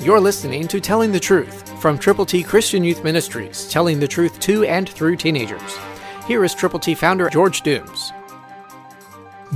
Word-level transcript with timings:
You're 0.00 0.20
listening 0.20 0.68
to 0.68 0.78
Telling 0.78 1.10
the 1.10 1.18
Truth 1.18 1.80
from 1.80 1.98
Triple 1.98 2.24
T 2.24 2.44
Christian 2.44 2.84
Youth 2.84 3.02
Ministries, 3.02 3.68
telling 3.68 3.98
the 3.98 4.06
truth 4.06 4.38
to 4.38 4.64
and 4.64 4.88
through 4.88 5.16
teenagers. 5.16 5.76
Here 6.24 6.44
is 6.44 6.54
Triple 6.54 6.78
T 6.78 6.94
founder 6.94 7.28
George 7.28 7.62
Dooms. 7.62 8.12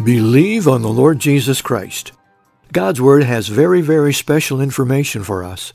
Believe 0.03 0.67
on 0.67 0.83
the 0.83 0.89
Lord 0.89 1.21
Jesus 1.21 1.63
Christ. 1.63 2.11
God's 2.73 3.01
Word 3.01 3.23
has 3.23 3.47
very, 3.47 3.83
very 3.83 4.13
special 4.13 4.61
information 4.61 5.23
for 5.23 5.45
us, 5.45 5.73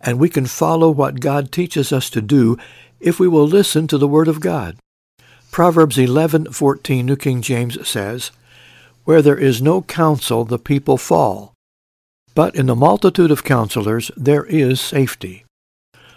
and 0.00 0.20
we 0.20 0.28
can 0.28 0.46
follow 0.46 0.88
what 0.88 1.18
God 1.18 1.50
teaches 1.50 1.92
us 1.92 2.10
to 2.10 2.22
do 2.22 2.56
if 3.00 3.18
we 3.18 3.26
will 3.26 3.46
listen 3.46 3.88
to 3.88 3.98
the 3.98 4.06
Word 4.06 4.28
of 4.28 4.38
God. 4.38 4.76
Proverbs 5.50 5.98
11:14 5.98 7.06
New 7.06 7.16
King 7.16 7.42
James 7.42 7.76
says, 7.88 8.30
"Where 9.02 9.20
there 9.20 9.36
is 9.36 9.60
no 9.60 9.82
counsel, 9.82 10.44
the 10.44 10.60
people 10.60 10.96
fall, 10.96 11.54
but 12.40 12.54
in 12.54 12.64
the 12.64 12.74
multitude 12.74 13.30
of 13.30 13.44
counselors 13.44 14.10
there 14.16 14.46
is 14.46 14.80
safety. 14.80 15.44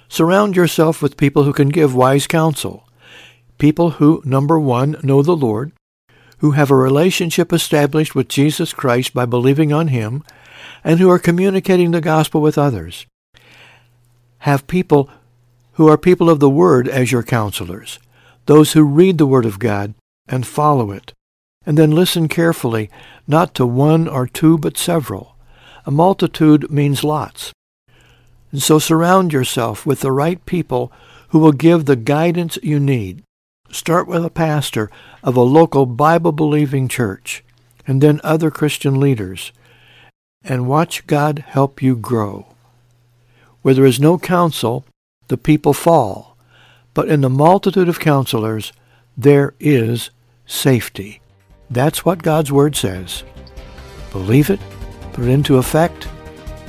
Surround 0.08 0.55
yourself 0.55 1.02
with 1.02 1.18
people 1.18 1.44
who 1.44 1.52
can 1.52 1.68
give 1.68 1.94
wise 1.94 2.27
counsel. 2.27 2.88
People 3.58 3.90
who, 4.00 4.22
number 4.23 4.58
one, 4.58 4.95
know 5.04 5.22
the 5.22 5.36
Lord, 5.36 5.73
who 6.38 6.52
have 6.52 6.72
a 6.72 6.78
relationship 6.78 7.52
established 7.52 8.16
with 8.16 8.30
Jesus 8.30 8.72
Christ 8.72 9.14
by 9.14 9.26
believing 9.26 9.73
on 9.73 9.90
Him, 9.90 10.23
and 10.81 10.98
who 10.98 11.09
are 11.09 11.20
communicating 11.20 11.91
the 11.91 12.00
gospel 12.00 12.40
with 12.40 12.58
others. 12.58 13.05
Have 14.48 14.66
people 14.66 15.09
who 15.73 15.90
are 15.90 15.98
people 15.98 16.30
of 16.30 16.40
the 16.40 16.50
Word 16.50 16.88
as 16.88 17.12
your 17.12 17.23
counselors, 17.23 18.00
those 18.45 18.72
who 18.72 18.86
read 18.86 19.17
the 19.17 19.28
Word 19.28 19.45
of 19.45 19.59
God 19.59 19.94
and 20.30 20.48
follow 20.48 20.90
it, 20.90 21.12
and 21.66 21.78
then 21.78 21.92
listen 21.92 22.30
carefully, 22.30 22.90
not 23.28 23.53
to 23.55 23.66
one 23.66 24.08
or 24.08 24.26
two, 24.26 24.58
but 24.58 24.78
several 24.78 25.33
a 25.86 25.92
multitude 25.92 26.70
means 26.72 27.04
lots. 27.04 27.52
And 28.52 28.62
so 28.62 28.80
surround 28.80 29.34
yourself 29.34 29.86
with 29.86 30.02
the 30.02 30.12
right 30.12 30.45
people 30.45 30.92
who 31.30 31.40
will 31.40 31.52
give 31.52 31.86
the 31.86 31.95
guidance 31.95 32.58
you 32.62 32.80
need. 32.80 33.23
Start 33.72 34.08
with 34.08 34.23
a 34.23 34.30
pastor 34.30 34.92
of 35.23 35.36
a 35.36 35.42
local 35.42 35.88
Bible-believing 35.88 36.88
church, 36.88 37.44
and 37.88 38.02
then 38.02 38.22
other 38.23 38.52
Christian 38.52 39.00
leaders, 39.00 39.52
and 40.44 40.67
watch 40.67 41.08
God 41.08 41.40
help 41.48 41.81
you 41.81 41.95
grow. 41.95 42.45
Where 43.64 43.73
there 43.73 43.86
is 43.86 44.00
no 44.00 44.20
counsel, 44.20 44.86
the 45.28 45.38
people 45.38 45.73
fall, 45.73 46.38
but 46.94 47.08
in 47.09 47.22
the 47.22 47.30
multitude 47.30 47.90
of 47.90 48.00
counselors, 48.00 48.72
there 49.18 49.56
is 49.59 50.12
safety. 50.45 51.22
That's 51.70 52.06
what 52.06 52.22
God's 52.22 52.52
Word 52.52 52.75
says. 52.75 53.23
Believe 54.12 54.52
it 54.52 54.59
put 55.14 55.25
it 55.25 55.30
into 55.30 55.58
effect, 55.58 56.08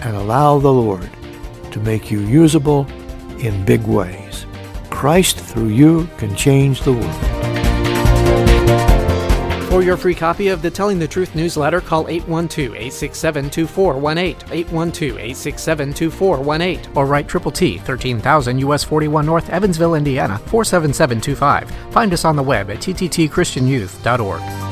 and 0.01 0.17
allow 0.17 0.59
the 0.59 0.73
Lord 0.73 1.11
to 1.73 1.81
make 1.81 2.11
you 2.11 2.21
usable 2.21 2.87
in 3.39 3.65
big 3.65 3.83
ways. 3.83 4.47
Christ 4.91 5.39
through 5.39 5.69
you 5.69 6.09
can 6.19 6.35
change 6.37 6.83
the 6.83 6.93
world. 6.93 7.35
For 9.75 9.83
your 9.83 9.97
free 9.97 10.15
copy 10.15 10.49
of 10.49 10.63
the 10.63 10.71
Telling 10.71 11.01
the 11.01 11.09
Truth 11.09 11.35
newsletter, 11.35 11.81
call 11.81 12.05
812-867-2418, 12.05 14.69
812-867-2418, 14.69 16.97
or 16.97 17.07
write 17.07 17.27
Triple 17.27 17.51
T, 17.51 17.79
13,000 17.79 18.61
US 18.61 18.85
41 18.85 19.27
North, 19.27 19.51
Evansville, 19.51 19.97
Indiana, 19.97 20.39
47725. 20.47 21.93
Find 21.93 22.13
us 22.13 22.25
on 22.25 22.37
the 22.37 22.43
web 22.45 22.71
at 22.71 22.79
tttchristianyouth.org. 22.79 24.64